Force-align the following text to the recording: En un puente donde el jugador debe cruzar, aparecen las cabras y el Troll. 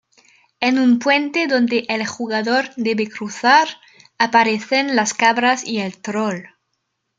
En 0.61 0.79
un 0.79 0.97
puente 0.97 1.45
donde 1.45 1.85
el 1.87 2.07
jugador 2.07 2.67
debe 2.75 3.07
cruzar, 3.07 3.67
aparecen 4.17 4.95
las 4.95 5.13
cabras 5.13 5.63
y 5.63 5.79
el 5.81 5.99
Troll. 6.01 6.47